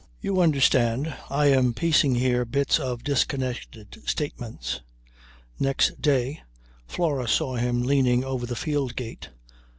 [0.19, 4.81] You understand I am piecing here bits of disconnected statements.
[5.59, 6.41] Next day
[6.87, 9.29] Flora saw him leaning over the field gate.